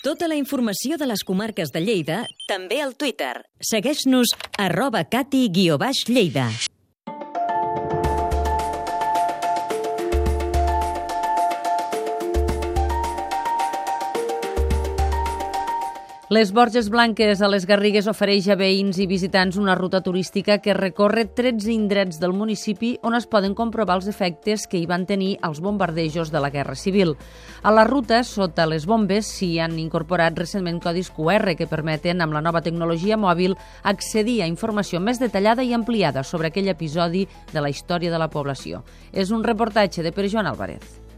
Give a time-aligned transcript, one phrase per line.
[0.00, 3.34] Tota la informació de les comarques de Lleida, també al Twitter.
[3.60, 6.48] Segueix-nos arroba cati-lleida.
[16.30, 20.76] Les Borges Blanques a les Garrigues ofereix a veïns i visitants una ruta turística que
[20.78, 25.32] recorre 13 indrets del municipi on es poden comprovar els efectes que hi van tenir
[25.48, 27.16] els bombardejos de la Guerra Civil.
[27.66, 32.38] A la ruta, sota les bombes, s'hi han incorporat recentment codis QR que permeten, amb
[32.38, 37.58] la nova tecnologia mòbil, accedir a informació més detallada i ampliada sobre aquell episodi de
[37.58, 38.84] la història de la població.
[39.10, 41.09] És un reportatge de Pere Joan Álvarez.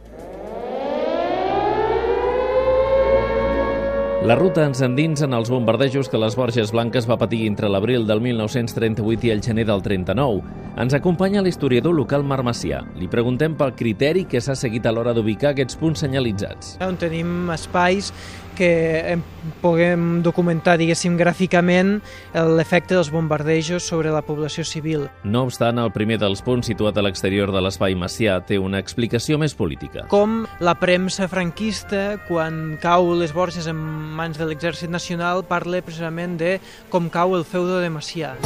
[4.23, 8.05] La ruta ens endinsa en els bombardejos que les Borges Blanques va patir entre l'abril
[8.07, 10.45] del 1938 i el gener del 39.
[10.79, 12.85] Ens acompanya l'historiador local Marc Macià.
[13.01, 16.77] Li preguntem pel criteri que s'ha seguit a l'hora d'ubicar aquests punts senyalitzats.
[16.87, 18.13] On tenim espais
[18.55, 19.19] que
[19.63, 21.97] puguem documentar, diguéssim, gràficament
[22.33, 25.07] l'efecte dels bombardejos sobre la població civil.
[25.25, 29.39] No obstant, el primer dels punts situat a l'exterior de l'espai Macià té una explicació
[29.41, 30.07] més política.
[30.13, 33.81] Com la premsa franquista, quan cau les Borges en
[34.13, 36.59] mans de l'exèrcit nacional, parla precisament de
[36.93, 38.37] com cau el feudo de Macià.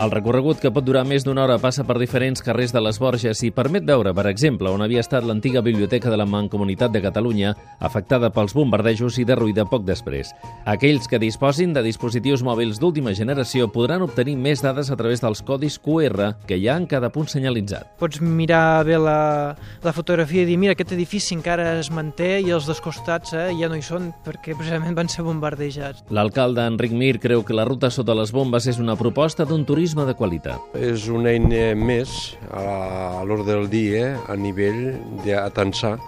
[0.00, 3.42] El recorregut, que pot durar més d'una hora, passa per diferents carrers de les Borges
[3.44, 7.50] i permet veure, per exemple, on havia estat l'antiga biblioteca de la Mancomunitat de Catalunya,
[7.84, 10.30] afectada pels bombardejos i derruïda poc després.
[10.64, 15.44] Aquells que disposin de dispositius mòbils d'última generació podran obtenir més dades a través dels
[15.44, 17.92] codis QR que hi ha en cada punt senyalitzat.
[18.00, 19.52] Pots mirar bé la,
[19.84, 23.50] la fotografia i dir, mira, aquest edifici encara es manté i els dos costats eh,
[23.60, 26.08] ja no hi són perquè precisament van ser bombardejats.
[26.08, 29.89] L'alcalde Enric Mir creu que la ruta sota les bombes és una proposta d'un turisme
[29.90, 30.76] turisme de qualitat.
[30.78, 35.98] És una eina més a l'ordre del dia a nivell d'atensar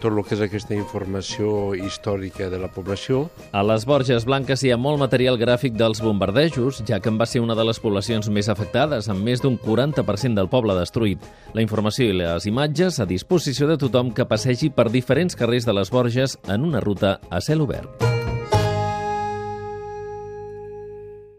[0.00, 3.28] tot el que és aquesta informació històrica de la població.
[3.52, 7.28] A les Borges Blanques hi ha molt material gràfic dels bombardejos, ja que en va
[7.28, 11.24] ser una de les poblacions més afectades, amb més d'un 40% del poble destruït.
[11.52, 15.76] La informació i les imatges a disposició de tothom que passegi per diferents carrers de
[15.76, 18.09] les Borges en una ruta a cel obert.